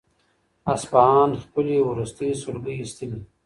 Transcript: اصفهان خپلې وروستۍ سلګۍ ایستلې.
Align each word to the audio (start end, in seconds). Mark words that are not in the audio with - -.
اصفهان 0.73 1.29
خپلې 1.43 1.75
وروستۍ 1.89 2.31
سلګۍ 2.41 2.75
ایستلې. 2.79 3.19